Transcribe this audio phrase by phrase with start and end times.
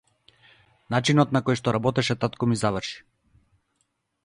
[0.95, 2.99] Начинот на кој што работеше татко ми заврши.